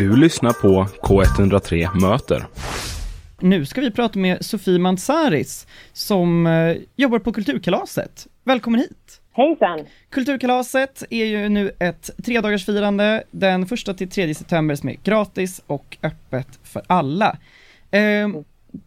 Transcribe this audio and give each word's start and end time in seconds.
Du 0.00 0.16
lyssnar 0.16 0.52
på 0.52 0.86
K103 1.02 2.00
Möter. 2.00 2.46
Nu 3.40 3.66
ska 3.66 3.80
vi 3.80 3.90
prata 3.90 4.18
med 4.18 4.44
Sofie 4.44 4.78
Mansaris 4.78 5.66
som 5.92 6.46
eh, 6.46 6.76
jobbar 6.96 7.18
på 7.18 7.32
Kulturkalaset. 7.32 8.26
Välkommen 8.44 8.80
hit! 8.80 9.20
Hejsan! 9.32 9.86
Kulturkalaset 10.10 11.04
är 11.10 11.24
ju 11.24 11.48
nu 11.48 11.72
ett 11.78 12.10
tredagarsfirande 12.24 13.24
den 13.30 13.66
första 13.66 13.94
till 13.94 14.10
3 14.10 14.34
september 14.34 14.74
som 14.74 14.88
är 14.88 14.96
gratis 15.04 15.62
och 15.66 15.96
öppet 16.02 16.48
för 16.62 16.82
alla. 16.86 17.36
Eh, 17.90 18.28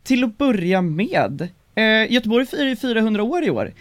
till 0.03 0.23
att 0.23 0.37
börja 0.37 0.81
med, 0.81 1.47
eh, 1.75 2.11
Göteborg 2.11 2.45
firar 2.45 2.65
ju 2.65 2.75
400 2.75 3.23
år 3.23 3.43
i 3.43 3.49
år. 3.49 3.73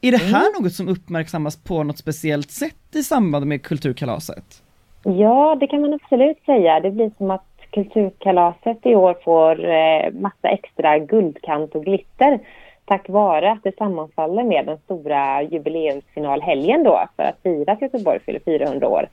Är 0.00 0.10
det 0.12 0.18
här 0.18 0.50
Mm. 0.50 0.62
något 0.62 0.74
som 0.74 0.88
uppmärksammas 0.88 1.56
på 1.56 1.82
något 1.82 1.98
speciellt 1.98 2.50
sätt 2.50 2.76
i 2.94 3.02
samband 3.02 3.46
med 3.46 3.62
Kulturkalaset? 3.62 4.60
Ja, 5.04 5.56
det 5.60 5.66
kan 5.66 5.80
man 5.80 5.94
absolut 5.94 6.44
säga. 6.46 6.80
Det 6.80 6.90
blir 6.90 7.10
som 7.18 7.30
att 7.30 7.44
Kulturkalaset 7.70 8.86
i 8.86 8.94
år 8.94 9.16
får 9.24 9.64
eh, 9.68 10.10
massa 10.12 10.48
extra 10.48 10.98
guldkant 10.98 11.74
och 11.74 11.84
glitter 11.84 12.38
tack 12.84 13.08
vare 13.08 13.50
att 13.52 13.62
det 13.62 13.76
sammanfaller 13.76 14.42
med 14.44 14.66
den 14.66 14.78
stora 14.78 15.42
jubileumsfinalhelgen 15.42 16.82
då 16.84 17.04
för 17.16 17.22
att 17.22 17.42
fira 17.42 17.72
att 17.72 17.82
Göteborg 17.82 18.20
fyller 18.20 18.40
400 18.40 18.88
år. 18.88 19.08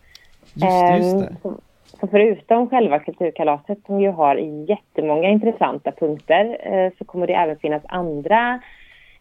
Just 0.53 0.65
just 0.97 1.13
Ehm, 1.13 1.19
det. 1.21 1.35
Så, 1.41 1.53
så 1.99 2.07
förutom 2.07 2.69
själva 2.69 2.99
Kulturkalaset 2.99 3.77
som 3.85 4.01
ju 4.01 4.09
har 4.09 4.35
jättemånga 4.69 5.29
intressanta 5.29 5.91
punkter 5.91 6.57
eh, 6.73 6.91
så 6.97 7.05
kommer 7.05 7.27
det 7.27 7.33
även 7.33 7.57
finnas 7.57 7.83
andra 7.85 8.59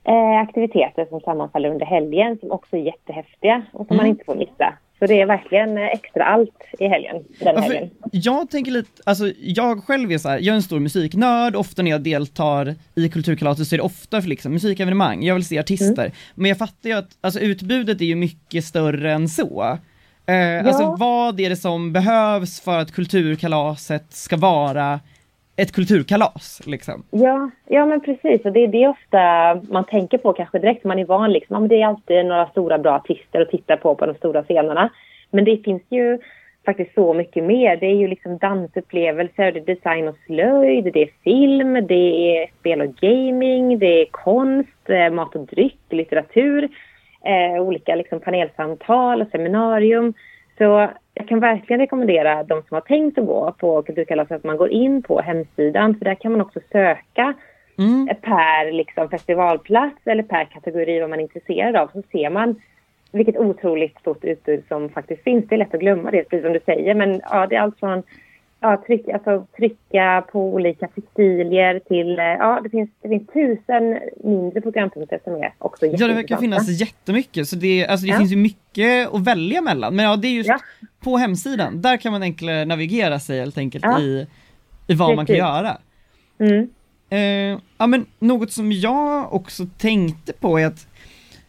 eh, 0.05 0.41
aktiviteter 0.41 1.05
som 1.05 1.21
sammanfaller 1.21 1.69
under 1.71 1.87
helgen 1.87 2.39
som 2.41 2.51
också 2.51 2.77
är 2.77 2.81
jättehäftiga 2.81 3.63
och 3.73 3.87
som 3.87 3.97
man 3.97 4.07
Mm. 4.07 4.11
inte 4.11 4.25
får 4.25 4.35
missa. 4.35 4.75
Så 5.01 5.07
det 5.07 5.21
är 5.21 5.27
verkligen 5.27 5.79
extra 5.79 6.25
allt 6.25 6.57
i 6.79 6.87
helgen, 6.89 7.17
den 7.39 7.55
Ja, 7.55 7.55
för 7.55 7.61
helgen. 7.73 7.91
jag 8.13 8.51
tänker 8.51 8.73
lite, 8.73 9.03
alltså 9.07 9.33
jag 9.41 9.85
själv 9.85 10.13
är 10.13 10.19
så 10.19 10.29
här, 10.29 10.39
jag 10.39 10.53
är 10.53 10.57
en 10.57 10.63
stor 10.63 10.81
musiknörd, 10.81 11.57
ofta 11.57 11.83
när 11.83 11.91
jag 11.91 12.01
deltar 12.01 12.75
i 12.95 13.09
Kulturkalaset 13.09 13.67
så 13.69 13.75
är 13.75 13.77
det 13.77 13.83
ofta 13.83 14.21
för 14.23 14.29
liksom 14.29 14.53
musikevenemang, 14.53 15.23
jag 15.25 15.35
vill 15.35 15.45
se 15.45 15.59
artister, 15.59 16.03
Mm. 16.03 16.13
men 16.35 16.49
jag 16.49 16.59
fattar 16.59 16.89
ju 16.91 16.97
att, 16.97 17.09
alltså 17.21 17.41
utbudet 17.41 18.01
är 18.01 18.05
ju 18.05 18.15
mycket 18.15 18.65
större 18.65 19.13
än 19.13 19.29
så. 19.29 19.79
Eh, 20.27 20.67
Alltså 20.67 20.97
vad 20.99 21.41
är 21.41 21.51
det 21.51 21.57
som 21.57 21.93
behövs 21.93 22.61
för 22.61 22.79
att 22.79 22.93
Kulturkalaset 22.93 24.07
ska 24.13 24.37
vara 24.37 25.01
ett 25.63 25.73
kulturkalas, 25.73 26.61
liksom? 26.67 27.03
Ja, 27.11 27.51
ja, 27.67 27.87
men 27.87 28.01
precis. 28.01 28.45
Och 28.45 28.53
det 28.53 28.65
är 28.65 28.69
det 28.69 28.89
ofta 28.89 29.23
man 29.73 29.85
tänker 29.85 30.19
på 30.19 30.33
kanske 30.33 30.59
direkt. 30.59 30.85
Man 30.85 30.99
är 30.99 31.05
van 31.05 31.33
liksom. 31.33 31.55
Ja, 31.55 31.61
men 31.61 31.69
det 31.69 31.83
är 31.83 31.87
alltid 31.87 32.27
några 32.27 32.47
stora 32.47 32.79
bra 32.79 32.93
artister 32.93 33.41
att 33.41 33.51
titta 33.51 33.77
på 33.77 33.95
på 33.95 34.07
de 34.07 34.15
stora 34.15 34.43
scenerna. 34.43 34.91
Men 35.31 35.45
det 35.45 35.65
finns 35.65 35.83
ju 35.89 36.19
faktiskt 36.67 36.95
så 36.95 37.15
mycket 37.15 37.45
mer. 37.45 37.77
Det 37.77 37.87
är 37.87 37.95
ju 37.95 38.09
liksom 38.09 38.39
dansupplevelser, 38.39 39.53
det 39.53 39.61
är 39.61 39.75
design 39.75 40.09
och 40.09 40.17
slöjd, 40.27 40.85
det 40.85 41.03
är 41.03 41.11
film, 41.25 41.87
det 41.87 42.39
är 42.39 42.51
spel 42.61 42.81
och 42.81 42.95
gaming, 42.95 43.79
det 43.79 44.03
är 44.03 44.07
konst, 44.11 44.89
eh, 44.91 45.11
mat 45.11 45.35
och 45.35 45.47
dryck, 45.47 45.81
litteratur, 45.91 46.69
eh, 47.25 47.63
olika 47.63 47.95
liksom 47.95 48.21
panelsamtal 48.21 49.23
och 49.23 49.29
seminarium. 49.29 50.15
Så 50.61 50.89
jag 51.15 51.29
kan 51.29 51.41
verkligen 51.41 51.81
rekommendera 51.81 52.43
de 52.43 52.63
som 52.63 52.75
har 52.75 52.81
tänkt 52.81 53.19
att 53.19 53.27
gå 53.27 53.55
på 53.59 53.83
Kulturkalaset 53.83 54.33
att 54.33 54.45
man 54.45 54.57
går 54.57 54.71
in 54.71 55.03
på 55.03 55.21
hemsidan 55.21 55.95
för 55.95 56.05
där 56.05 56.15
kan 56.15 56.33
man 56.33 56.41
också 56.41 56.61
söka 56.73 57.35
Mm. 57.79 58.07
per 58.07 58.73
liksom, 58.73 59.09
festivalplats 59.09 59.97
eller 60.05 60.23
per 60.23 60.45
kategori 60.45 61.01
vad 61.01 61.11
man 61.11 61.19
är 61.19 61.23
intresserad 61.23 61.77
av. 61.77 61.91
Så 61.93 62.03
ser 62.13 62.31
man 62.31 62.61
vilket 63.13 63.37
otroligt 63.37 63.99
stort 63.99 64.25
utbud 64.25 64.65
som 64.69 64.89
faktiskt 64.89 65.23
finns. 65.23 65.49
Det 65.49 65.55
är 65.55 65.59
lätt 65.59 65.75
att 65.75 65.81
glömma 65.81 66.11
det, 66.11 66.25
precis 66.25 66.45
som 66.45 66.53
du 66.53 66.61
säger. 66.65 66.95
Men 66.95 67.21
ja, 67.31 67.47
det 67.47 67.57
är 67.57 67.61
allt 67.61 67.79
från 67.79 68.03
ja, 68.61 68.83
tryck, 68.87 69.09
alltså, 69.09 69.47
trycka 69.57 70.25
på 70.33 70.55
olika 70.55 70.89
textilier 70.89 71.81
till... 71.89 72.19
eh, 72.19 72.25
Ja, 72.25 72.61
det 72.65 72.71
finns, 72.71 72.91
det 73.03 73.09
finns 73.09 73.27
tusen 73.27 73.99
mindre 74.25 74.61
programpunkter 74.61 75.21
som 75.25 75.35
är 75.35 75.53
också 75.59 75.87
Ja, 75.87 76.07
det 76.09 76.15
verkar 76.15 76.37
finnas 76.37 76.69
jättemycket, 76.81 77.49
så 77.49 77.57
det, 77.57 77.87
alltså 77.87 78.07
det 78.07 78.13
Ja. 78.13 78.19
finns 78.19 78.33
ju 78.33 78.37
mycket 78.37 79.15
att 79.15 79.25
välja 79.25 79.61
mellan. 79.61 79.97
Men 79.97 80.05
ja, 80.05 80.17
det 80.17 80.29
är 80.29 80.33
just 80.33 80.49
Ja. 80.49 80.59
på 81.01 81.17
hemsidan, 81.17 81.83
där 81.83 81.97
kan 81.97 82.13
man 82.13 82.23
enklare 82.23 82.65
navigera 82.65 83.21
sig 83.21 83.39
helt 83.39 83.59
enkelt 83.59 83.85
Ja. 83.85 84.01
i, 84.01 84.27
i 84.87 84.95
vad 84.95 85.09
man 85.09 85.17
kan 85.17 85.27
Precis. 85.27 85.39
göra. 85.39 85.79
Mm. 86.39 86.69
Eh, 87.11 87.61
ja 87.79 87.87
men 87.87 88.07
något 88.19 88.53
som 88.53 88.73
jag 88.73 89.35
också 89.35 89.67
tänkte 89.79 90.33
på 90.33 90.59
är 90.61 90.67
att 90.67 90.87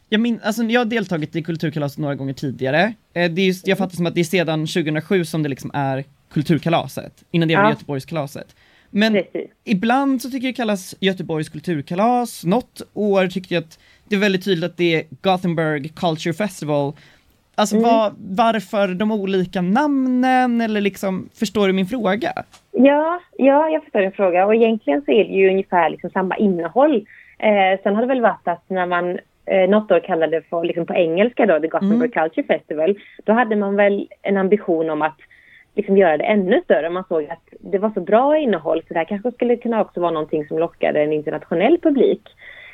jag, 0.09 0.21
min, 0.21 0.39
alltså, 0.43 0.63
jag 0.63 0.79
har 0.79 0.85
deltagit 0.85 1.35
i 1.35 1.43
Kulturkalaset 1.43 1.97
några 1.99 2.15
gånger 2.15 2.33
tidigare. 2.33 2.93
Eh, 3.13 3.31
det 3.31 3.41
är 3.41 3.45
just, 3.45 3.67
jag 3.67 3.77
fattar 3.77 3.95
som 3.95 4.05
att 4.05 4.15
det 4.15 4.19
är 4.21 4.23
sedan 4.23 4.59
2007 4.67 5.25
som 5.25 5.43
det 5.43 5.49
liksom 5.49 5.71
är 5.73 6.03
Kulturkalaset, 6.33 7.23
innan 7.31 7.47
det 7.47 7.55
var 7.55 7.63
Ja. 7.63 7.69
Göteborgskalaset. 7.69 8.55
Men 8.89 9.13
Precis. 9.13 9.51
ibland 9.63 10.21
så 10.21 10.29
tycker 10.29 10.47
jag 10.47 10.53
det 10.53 10.57
kallas 10.57 10.95
Göteborgs 10.99 11.49
kulturkalas, 11.49 12.45
något 12.45 12.81
år 12.93 13.27
tyckte 13.27 13.53
jag 13.53 13.61
att 13.63 13.79
det 14.09 14.15
är 14.15 14.19
väldigt 14.19 14.45
tydligt 14.45 14.63
att 14.71 14.77
det 14.77 14.95
är 14.95 15.03
Gothenburg 15.21 15.95
Culture 15.95 16.33
Festival. 16.33 16.93
Alltså 17.55 17.75
Mm. 17.75 17.89
vad, 17.89 18.13
varför 18.17 18.87
de 18.87 19.11
olika 19.11 19.61
namnen, 19.61 20.61
eller 20.61 20.81
liksom, 20.81 21.29
förstår 21.33 21.67
du 21.67 21.73
min 21.73 21.85
fråga? 21.85 22.33
Ja, 22.71 23.21
ja, 23.37 23.69
jag 23.69 23.83
förstår 23.83 23.99
din 23.99 24.11
fråga. 24.11 24.45
Och 24.45 24.55
egentligen 24.55 25.01
så 25.05 25.11
är 25.11 25.23
det 25.23 25.33
ju 25.33 25.49
ungefär 25.49 25.89
liksom 25.89 26.09
samma 26.09 26.37
innehåll. 26.37 26.95
Eh, 27.39 27.81
sen 27.83 27.95
har 27.95 28.01
det 28.01 28.07
väl 28.07 28.21
varit 28.21 28.47
att 28.47 28.63
när 28.69 28.85
man 28.85 29.19
eh, 29.45 29.69
något 29.69 29.91
år 29.91 29.99
kallade 29.99 30.39
det 30.39 30.45
för, 30.49 30.63
liksom 30.63 30.85
på 30.85 30.93
engelska 30.93 31.45
då, 31.45 31.59
The 31.59 31.67
Gothenburg 31.67 32.13
Culture 32.13 32.43
Festival, 32.47 32.99
då 33.23 33.33
hade 33.33 33.55
man 33.55 33.75
väl 33.75 34.07
en 34.21 34.37
ambition 34.37 34.89
om 34.89 35.01
att 35.01 35.17
liksom 35.75 35.97
göra 35.97 36.17
det 36.17 36.23
ännu 36.23 36.61
större. 36.63 36.89
Man 36.89 37.03
såg 37.07 37.23
att 37.23 37.53
det 37.59 37.77
var 37.77 37.89
så 37.89 38.01
bra 38.01 38.37
innehåll 38.37 38.81
så 38.87 38.93
det 38.93 38.99
här 38.99 39.05
kanske 39.05 39.31
skulle 39.31 39.55
kunna 39.55 39.81
också 39.81 39.99
vara 39.99 40.11
någonting 40.11 40.47
som 40.47 40.59
lockade 40.59 41.01
en 41.01 41.13
internationell 41.13 41.77
publik. 41.77 42.21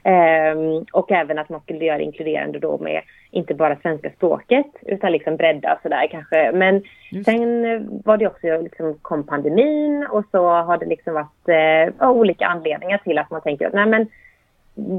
Ehm, 0.03 0.85
och 0.93 1.11
även 1.11 1.39
att 1.39 1.49
man 1.49 1.61
skulle 1.61 1.85
göra 1.85 1.99
inkluderande 1.99 2.59
då 2.59 2.77
med 2.77 3.01
inte 3.31 3.53
bara 3.53 3.75
svenska 3.75 4.09
språket 4.09 4.67
utan 4.81 5.11
liksom 5.11 5.37
bredda 5.37 5.79
sådär 5.83 6.07
kanske. 6.11 6.51
Men 6.53 6.83
Just. 7.11 7.25
sen 7.25 7.65
eh, 7.65 7.81
var 8.05 8.17
det 8.17 8.27
också 8.27 8.61
liksom 8.61 8.93
kom 9.01 9.23
pandemin 9.23 10.07
och 10.11 10.23
så 10.31 10.49
har 10.49 10.77
det 10.77 10.85
liksom 10.85 11.13
varit 11.13 11.93
av 11.99 12.17
olika 12.17 12.45
anledningar 12.45 12.97
till 12.97 13.17
att 13.17 13.31
man 13.31 13.41
tänker 13.41 13.67
att 13.67 13.73
nej 13.73 13.85
men 13.85 14.07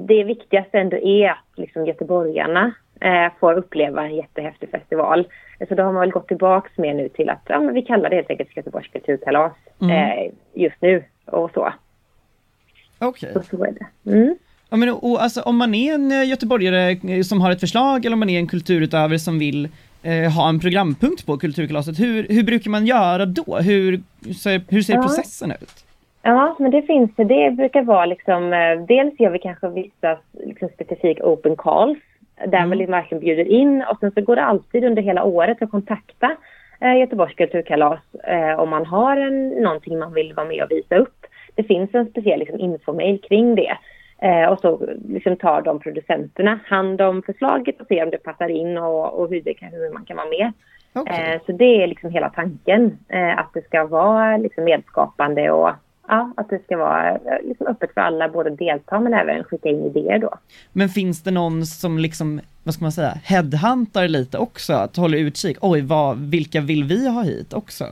det 0.07 0.25
viktigaste 0.25 0.79
ändå 0.79 0.97
är 0.97 1.31
att 1.31 1.45
liksom 1.57 1.87
göteborgarna 1.87 2.73
eh, 3.01 3.33
får 3.41 3.53
uppleva 3.53 4.05
en 4.05 4.17
jättehäftig 4.17 4.71
festival. 4.71 5.29
Så 5.69 5.75
då 5.75 5.83
har 5.83 5.93
man 5.93 6.01
väl 6.01 6.11
gått 6.11 6.29
tillbaks 6.29 6.79
mer 6.79 6.95
nu 6.95 7.09
till 7.09 7.31
att 7.31 7.43
ja, 7.49 7.61
men 7.61 7.75
vi 7.75 7.83
kallar 7.83 8.11
det 8.11 8.17
helt 8.17 8.31
enkelt 8.31 8.57
Göteborgs 8.57 8.89
kulturkalas 8.93 9.53
Mm. 9.81 9.91
eh, 9.97 10.31
just 10.55 10.77
nu 10.81 11.05
och 11.25 11.51
så. 11.55 11.73
Okej. 12.99 13.31
Så, 13.33 13.43
så 13.43 13.65
är 13.65 13.73
det. 13.73 14.11
Mm. 14.13 14.37
Ja, 14.71 14.77
men, 14.77 14.89
och, 14.91 15.23
alltså, 15.23 15.41
om 15.43 15.57
man 15.57 15.75
är 15.75 15.95
en 15.95 16.13
eh, 16.13 16.29
göteborgare 16.29 16.91
eh, 16.91 17.23
som 17.23 17.41
har 17.41 17.51
ett 17.51 17.61
förslag 17.61 18.05
eller 18.05 18.15
om 18.15 18.19
man 18.21 18.31
är 18.31 18.39
en 18.39 18.47
kulturutövare 18.47 19.19
som 19.19 19.39
vill 19.39 19.69
eh, 20.03 20.33
ha 20.33 20.49
en 20.49 20.61
programpunkt 20.61 21.27
på 21.27 21.37
Kulturkalaset, 21.39 22.01
hur, 22.01 22.27
hur 22.29 22.43
brukar 22.43 22.71
man 22.71 22.87
göra 22.87 23.27
då? 23.27 23.57
Hur, 23.57 24.01
hur 24.69 24.83
ser 24.83 24.95
Ja. 24.95 25.03
processen 25.03 25.51
ut? 25.51 25.85
Ja, 26.23 26.57
men 26.59 26.71
det 26.71 26.83
finns 26.83 27.11
det. 27.17 27.25
Det 27.25 27.51
brukar 27.51 27.83
vara 27.83 28.07
liksom, 28.07 28.53
eh, 28.53 28.87
dels 28.89 29.21
gör 29.21 29.31
vi 29.31 29.39
kanske 29.39 29.69
vissa 29.69 30.19
liksom, 30.47 30.69
specifika 30.75 31.25
open 31.25 31.57
calls 31.57 31.99
där 32.47 32.59
Mm. 32.59 32.79
vi 32.79 32.87
verkligen 32.87 33.21
bjuder 33.21 33.45
in 33.45 33.85
och 33.91 33.99
sen 34.01 34.11
så 34.11 34.21
går 34.21 34.37
det 34.37 34.45
alltid 34.45 34.85
under 34.85 35.03
hela 35.03 35.25
året 35.25 35.63
att 35.63 35.71
kontakta 35.71 36.37
eh, 36.81 36.97
Göteborgs 36.97 37.35
kulturkalas 37.35 38.01
eh, 38.25 38.61
om 38.61 38.69
man 38.71 38.87
har 38.87 39.17
en, 39.17 39.49
någonting 39.49 39.99
man 39.99 40.15
vill 40.15 40.35
vara 40.35 40.47
med 40.47 40.63
och 40.63 40.71
visa 40.71 40.97
upp. 40.97 41.27
Det 41.55 41.63
finns 41.63 41.95
en 41.95 42.11
speciell 42.11 42.41
liksom, 42.41 42.61
infomail 42.61 43.21
kring 43.21 43.55
det. 43.55 43.79
Eh, 44.23 44.49
och 44.53 44.61
så 44.61 44.81
liksom, 45.09 45.37
tar 45.37 45.63
de 45.63 45.81
producenterna 45.81 46.59
hand 46.65 47.01
om 47.01 47.23
förslaget 47.23 47.81
och 47.81 47.87
ser 47.87 48.05
om 48.05 48.11
det 48.11 48.23
passar 48.23 48.49
in 48.49 48.79
och, 48.79 49.21
och 49.21 49.29
hur, 49.31 49.41
det 49.41 49.55
kan, 49.55 49.69
hur 49.69 49.93
man 49.93 50.05
kan 50.05 50.17
vara 50.17 50.29
med. 50.29 50.53
Okej. 50.93 51.35
Eh, 51.35 51.41
så 51.47 51.53
det 51.53 51.83
är 51.83 51.87
liksom 51.87 52.11
hela 52.11 52.29
tanken. 52.29 52.99
Eh, 53.09 53.39
att 53.39 53.51
det 53.55 53.65
ska 53.65 53.87
vara 53.87 54.37
liksom 54.37 54.65
medskapande 54.65 55.51
och 55.51 55.71
ja, 56.09 56.33
att 56.37 56.51
det 56.51 56.65
ska 56.65 56.77
vara 56.77 57.11
eh, 57.11 57.19
liksom 57.45 57.67
öppet 57.67 57.95
för 57.95 58.01
alla, 58.01 58.29
både 58.29 58.51
delta 58.51 59.01
men 59.01 59.15
även 59.15 59.45
skicka 59.45 59.69
in 59.69 59.85
idéer 59.85 60.19
då. 60.19 60.35
Men 60.73 60.89
finns 60.89 61.23
det 61.23 61.31
någon 61.31 61.67
som 61.67 61.99
liksom, 61.99 62.41
vad 62.65 62.75
ska 62.75 62.85
man 62.85 62.93
säga, 62.93 63.15
headhuntar 63.25 64.09
lite 64.09 64.39
också? 64.39 64.73
Att 64.73 64.97
hålla 64.97 65.17
utkik, 65.17 65.59
oj, 65.61 65.83
vad, 65.83 66.19
vilka 66.19 66.61
vill 66.61 66.85
vi 66.85 67.09
ha 67.09 67.23
hit 67.23 67.53
också? 67.53 67.85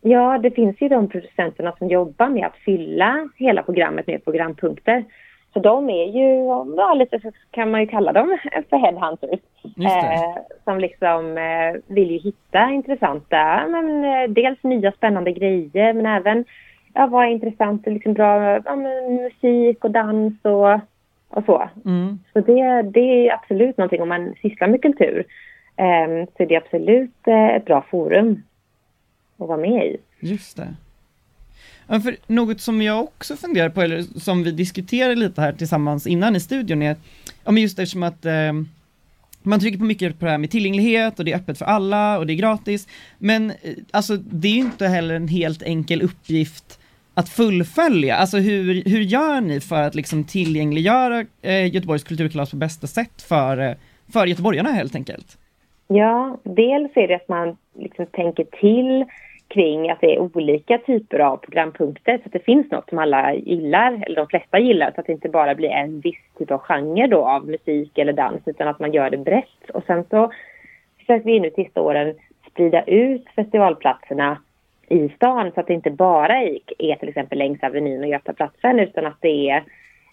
Ja, 0.00 0.38
det 0.38 0.50
finns 0.50 0.76
ju 0.80 0.88
de 0.88 1.08
producenterna 1.08 1.72
som 1.78 1.88
jobbar 1.88 2.28
med 2.28 2.46
att 2.46 2.56
fylla 2.56 3.28
hela 3.36 3.62
programmet 3.62 4.06
med 4.06 4.24
programpunkter. 4.24 5.04
Så 5.52 5.60
de 5.60 5.90
är 5.90 6.04
ju, 6.04 6.44
ja, 6.76 6.94
lite 6.94 7.20
så 7.20 7.30
kan 7.50 7.70
man 7.70 7.80
ju 7.80 7.86
kalla 7.86 8.12
dem 8.12 8.38
för 8.70 8.76
headhunters. 8.76 9.40
Eh, 9.64 10.42
som 10.64 10.78
liksom 10.78 11.38
eh, 11.38 11.94
vill 11.94 12.10
ju 12.10 12.18
hitta 12.18 12.70
intressanta, 12.70 13.66
men, 13.68 14.04
eh, 14.04 14.28
dels 14.28 14.62
nya 14.62 14.92
spännande 14.92 15.32
grejer 15.32 15.92
men 15.92 16.06
även 16.06 16.44
ja, 16.96 17.06
vad 17.06 17.24
är 17.24 17.30
intressant, 17.30 17.86
liksom 17.86 18.12
bra 18.12 18.60
ja, 18.64 18.76
musik 18.76 19.84
och 19.84 19.90
dans 19.90 20.34
och, 20.42 20.80
och 21.28 21.44
så. 21.46 21.68
Mm. 21.84 22.18
Så 22.32 22.40
det, 22.40 22.82
det 22.82 23.28
är 23.28 23.34
absolut 23.34 23.76
någonting 23.76 24.02
om 24.02 24.08
man 24.08 24.34
sysslar 24.42 24.68
med 24.68 24.82
kultur. 24.82 25.24
Eh, 25.76 26.26
så 26.36 26.44
det 26.44 26.54
är 26.54 26.60
absolut 26.60 27.26
eh, 27.26 27.46
ett 27.46 27.64
bra 27.64 27.84
forum. 27.90 28.42
att 29.38 29.48
vara 29.48 29.58
med 29.58 29.86
i. 29.86 29.96
Just 30.20 30.56
det. 30.56 30.74
Ja, 31.86 32.00
för 32.00 32.16
något 32.26 32.60
som 32.60 32.82
jag 32.82 33.00
också 33.00 33.36
funderar 33.36 33.68
på, 33.68 33.82
eller 33.82 34.02
som 34.02 34.42
vi 34.42 34.50
diskuterade 34.50 35.14
lite 35.14 35.40
här 35.40 35.52
tillsammans 35.52 36.06
innan 36.06 36.36
i 36.36 36.40
studion 36.40 36.82
är, 36.82 36.96
ja 37.44 37.52
men 37.52 37.62
just 37.62 37.78
eftersom 37.78 38.02
att 38.02 38.24
eh, 38.24 38.52
man 39.42 39.60
trycker 39.60 39.78
på 39.78 39.84
mycket 39.84 40.18
på 40.18 40.24
det 40.24 40.30
här 40.30 40.38
med 40.38 40.50
tillgänglighet 40.50 41.18
och 41.18 41.24
det 41.24 41.32
är 41.32 41.36
öppet 41.36 41.58
för 41.58 41.64
alla 41.64 42.18
och 42.18 42.26
det 42.26 42.32
är 42.32 42.34
gratis. 42.34 42.88
Men 43.18 43.50
eh, 43.50 43.56
alltså 43.90 44.16
det 44.16 44.48
är 44.48 44.52
ju 44.52 44.60
inte 44.60 44.86
heller 44.86 45.14
en 45.14 45.28
helt 45.28 45.62
enkel 45.62 46.02
uppgift 46.02 46.80
att 47.16 47.28
fullfölja. 47.28 48.16
Alltså 48.16 48.36
hur, 48.36 48.82
hur 48.90 49.00
gör 49.00 49.40
ni 49.40 49.60
för 49.60 49.82
att 49.82 49.94
liksom 49.94 50.24
tillgängliggöra 50.24 51.24
eh, 51.42 51.74
Göteborgs 51.74 52.04
kulturkalas 52.04 52.50
på 52.50 52.56
bästa 52.56 52.86
sätt 52.86 53.22
för, 53.22 53.58
eh, 53.58 53.74
för 54.12 54.26
göteborgarna 54.26 54.68
helt 54.68 54.94
enkelt? 54.94 55.38
Ja, 55.88 56.38
dels 56.42 56.96
är 56.96 57.08
det 57.08 57.16
att 57.16 57.28
man 57.28 57.56
liksom 57.74 58.06
tänker 58.06 58.44
till 58.44 59.04
kring 59.48 59.90
att 59.90 60.00
det 60.00 60.14
är 60.14 60.18
olika 60.18 60.78
typer 60.78 61.18
av 61.18 61.36
programpunkter 61.36 62.18
så 62.18 62.22
att 62.26 62.32
det 62.32 62.44
finns 62.44 62.70
något 62.70 62.88
som 62.88 62.98
alla 62.98 63.34
gillar, 63.34 64.04
eller 64.06 64.16
de 64.16 64.26
flesta 64.26 64.58
gillar, 64.58 64.92
så 64.94 65.00
att 65.00 65.06
det 65.06 65.12
inte 65.12 65.28
bara 65.28 65.54
blir 65.54 65.68
en 65.68 66.00
viss 66.00 66.22
typ 66.38 66.50
av 66.50 66.58
genre 66.58 67.06
då 67.06 67.24
av 67.24 67.46
musik 67.46 67.98
eller 67.98 68.12
dans 68.12 68.42
utan 68.46 68.68
att 68.68 68.80
man 68.80 68.92
gör 68.92 69.10
det 69.10 69.16
brett. 69.16 69.70
Och 69.74 69.82
sen 69.86 70.04
så 70.10 70.32
försöker 70.98 71.24
vi 71.24 71.40
nu 71.40 71.50
sista 71.50 71.80
åren 71.80 72.14
sprida 72.50 72.82
ut 72.82 73.24
festivalplatserna 73.36 74.38
i 74.88 75.08
stan 75.08 75.52
så 75.54 75.60
att 75.60 75.66
det 75.66 75.74
inte 75.74 75.90
bara 75.90 76.36
är 76.78 76.96
till 76.96 77.08
exempel 77.08 77.38
längs 77.38 77.62
Avenyn 77.62 78.02
och 78.02 78.08
Götaplatsen 78.08 78.80
utan 78.80 79.06
att 79.06 79.16
det 79.20 79.50
är 79.50 79.62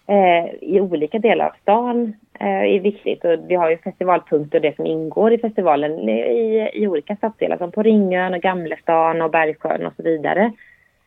eh, 0.06 0.54
i 0.60 0.80
olika 0.80 1.18
delar 1.18 1.46
av 1.46 1.52
stan 1.62 2.12
eh, 2.40 2.74
är 2.74 2.80
viktigt. 2.80 3.24
Och 3.24 3.38
vi 3.48 3.54
har 3.54 3.70
ju 3.70 3.76
festivalpunkter 3.76 4.58
och 4.58 4.62
det 4.62 4.76
som 4.76 4.86
ingår 4.86 5.32
i 5.32 5.38
festivalen 5.38 6.08
i, 6.08 6.70
i 6.74 6.88
olika 6.88 7.16
stadsdelar 7.16 7.56
som 7.56 7.72
på 7.72 7.82
Ringön 7.82 8.34
och 8.34 8.40
Gamlestan 8.40 9.22
och 9.22 9.30
Bergsjön 9.30 9.86
och 9.86 9.92
så 9.96 10.02
vidare. 10.02 10.52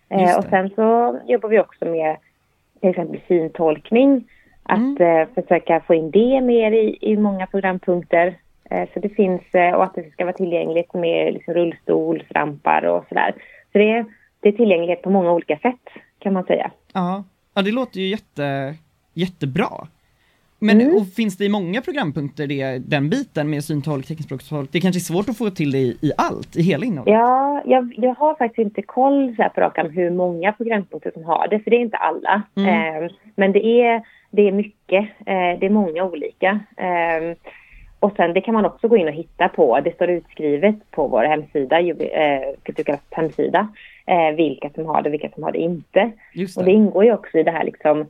Eh, 0.09 0.37
och 0.37 0.43
sen 0.43 0.69
så 0.69 1.19
jobbar 1.27 1.49
vi 1.49 1.59
också 1.59 1.85
med 1.85 2.17
till 2.81 2.89
exempel 2.89 3.19
syntolkning. 3.27 4.23
Att 4.63 4.99
mm. 4.99 5.21
eh, 5.21 5.27
försöka 5.35 5.79
få 5.79 5.93
in 5.93 6.11
det 6.11 6.41
mer 6.41 6.71
i, 6.71 6.97
i 7.01 7.17
många 7.17 7.47
programpunkter. 7.47 8.35
Eh, 8.69 8.89
så 8.93 8.99
det 8.99 9.09
finns, 9.09 9.41
eh, 9.53 9.73
och 9.73 9.83
att 9.83 9.95
det 9.95 10.11
ska 10.11 10.25
vara 10.25 10.35
tillgängligt 10.35 10.93
med 10.93 11.33
liksom 11.33 11.53
rullstolsrampar 11.53 12.85
och 12.85 13.05
sådär. 13.09 13.33
Så 13.71 13.77
det, 13.77 14.05
det 14.39 14.49
är 14.49 14.53
tillgänglighet 14.53 15.01
på 15.01 15.09
många 15.09 15.31
olika 15.31 15.57
sätt 15.57 15.81
kan 16.19 16.33
man 16.33 16.43
säga. 16.43 16.71
Ja, 16.93 17.23
ja 17.53 17.61
det 17.61 17.71
låter 17.71 17.99
ju 17.99 18.07
jätte, 18.07 18.75
jättebra. 19.13 19.87
Men 20.59 20.81
mm. 20.81 20.95
och 20.95 21.07
finns 21.07 21.37
det 21.37 21.45
i 21.45 21.49
många 21.49 21.81
programpunkter 21.81 22.47
det, 22.47 22.77
den 22.77 23.09
biten 23.09 23.49
med 23.49 23.63
syntolk, 23.63 24.05
teckenspråkstolk? 24.07 24.69
Det 24.71 24.79
kanske 24.79 24.99
är 24.99 25.13
svårt 25.13 25.29
att 25.29 25.37
få 25.37 25.49
till 25.49 25.71
det 25.71 25.77
i, 25.77 25.97
i 26.01 26.11
allt, 26.17 26.55
i 26.55 26.61
hela 26.61 26.85
innehållet? 26.85 27.13
Ja, 27.13 27.61
jag, 27.65 27.93
jag 27.97 28.13
har 28.13 28.35
faktiskt 28.35 28.65
inte 28.65 28.81
koll 28.81 29.35
så 29.35 29.41
här 29.41 29.49
på 29.49 29.61
rakan 29.61 29.89
hur 29.89 30.09
många 30.09 30.53
programpunkter 30.53 31.11
som 31.11 31.23
har 31.23 31.47
det, 31.47 31.59
för 31.59 31.71
det 31.71 31.77
är 31.77 31.81
inte 31.81 31.97
alla. 31.97 32.41
Mm. 32.55 33.03
Eh, 33.03 33.11
men 33.35 33.51
det 33.51 33.65
är, 33.65 34.01
det 34.31 34.47
är 34.47 34.51
mycket, 34.51 35.03
eh, 35.25 35.59
det 35.59 35.65
är 35.65 35.69
många 35.69 36.03
olika. 36.03 36.59
Eh, 36.77 37.37
och 37.99 38.13
sen 38.15 38.33
det 38.33 38.41
kan 38.41 38.53
man 38.53 38.65
också 38.65 38.87
gå 38.87 38.97
in 38.97 39.07
och 39.07 39.13
hitta 39.13 39.49
på, 39.49 39.79
det 39.79 39.95
står 39.95 40.09
utskrivet 40.09 40.75
på 40.91 41.07
vår 41.07 41.23
hemsida, 41.23 41.79
eh, 41.79 42.41
Kulturkrafts 42.63 43.07
hemsida, 43.11 43.67
eh, 44.05 44.35
vilka 44.35 44.69
som 44.69 44.85
har 44.85 45.01
det, 45.01 45.09
vilka 45.09 45.29
som 45.29 45.43
har 45.43 45.51
det 45.51 45.59
inte. 45.59 46.11
Det. 46.33 46.57
Och 46.57 46.63
det 46.63 46.71
ingår 46.71 47.05
ju 47.05 47.13
också 47.13 47.37
i 47.37 47.43
det 47.43 47.51
här 47.51 47.63
liksom 47.63 48.05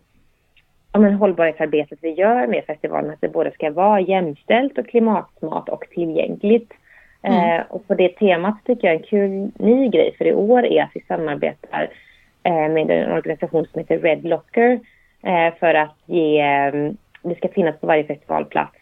ja, 0.97 0.99
men 0.99 1.13
hållbarhetsarbetet 1.13 1.99
vi 2.01 2.11
gör 2.11 2.47
med 2.47 2.63
festivalen, 2.65 3.11
att 3.11 3.21
det 3.21 3.29
både 3.29 3.51
ska 3.51 3.71
vara 3.71 3.99
jämställt 3.99 4.77
och 4.77 4.87
klimatsmart 4.87 5.69
och 5.69 5.83
tillgängligt. 5.89 6.73
Mm. 7.21 7.59
Eh, 7.59 7.65
och 7.69 7.87
på 7.87 7.93
det 7.95 8.09
temat 8.09 8.55
tycker 8.65 8.87
jag 8.87 8.95
en 8.95 9.03
kul 9.03 9.51
ny 9.55 9.89
grej 9.89 10.15
för 10.17 10.25
i 10.25 10.33
år 10.33 10.65
är 10.65 10.83
att 10.83 10.91
vi 10.93 11.01
samarbetar 11.07 11.89
eh, 12.43 12.69
med 12.69 12.91
en 12.91 13.11
organisation 13.11 13.67
som 13.71 13.79
heter 13.79 13.99
Red 13.99 14.25
Locker 14.25 14.79
eh, 15.23 15.53
för 15.59 15.73
att 15.73 15.95
ge, 16.05 16.43
det 17.21 17.35
ska 17.37 17.47
finnas 17.47 17.79
på 17.79 17.87
varje 17.87 18.03
festivalplats, 18.03 18.77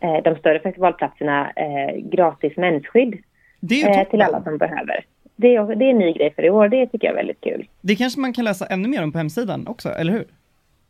de 0.00 0.36
större 0.38 0.60
festivalplatserna, 0.60 1.50
eh, 1.50 1.96
gratis 1.96 2.56
mensskydd 2.56 3.18
till 4.10 4.22
alla 4.22 4.42
som 4.42 4.58
behöver. 4.58 5.04
Det 5.36 5.54
är, 5.54 5.76
det 5.76 5.84
är 5.84 5.90
en 5.90 5.98
ny 5.98 6.12
grej 6.12 6.32
för 6.34 6.44
i 6.44 6.50
år, 6.50 6.68
det 6.68 6.86
tycker 6.86 7.06
jag 7.06 7.12
är 7.12 7.16
väldigt 7.16 7.40
kul. 7.40 7.68
Det 7.80 7.96
kanske 7.96 8.20
man 8.20 8.32
kan 8.32 8.44
läsa 8.44 8.66
ännu 8.66 8.88
mer 8.88 9.02
om 9.02 9.12
på 9.12 9.18
hemsidan 9.18 9.66
också, 9.66 9.88
eller 9.88 10.12
hur? 10.12 10.24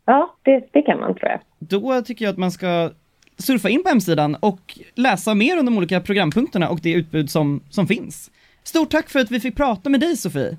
Ja, 0.04 0.34
det, 0.42 0.68
det 0.72 0.82
kan 0.82 1.00
man 1.00 1.14
tror 1.14 1.30
jag. 1.30 1.40
Då 1.58 2.02
tycker 2.02 2.24
jag 2.24 2.32
att 2.32 2.38
man 2.38 2.50
ska 2.50 2.90
surfa 3.38 3.68
in 3.68 3.82
på 3.82 3.88
hemsidan 3.88 4.36
och 4.40 4.78
läsa 4.94 5.34
mer 5.34 5.58
om 5.58 5.66
de 5.66 5.78
olika 5.78 6.00
programpunkterna 6.00 6.68
och 6.68 6.78
det 6.82 6.92
utbud 6.92 7.30
som, 7.30 7.60
som 7.70 7.86
finns. 7.86 8.30
Stort 8.62 8.90
tack 8.90 9.08
för 9.08 9.20
att 9.20 9.30
vi 9.30 9.40
fick 9.40 9.56
prata 9.56 9.90
med 9.90 10.00
dig 10.00 10.16
Sofie! 10.16 10.56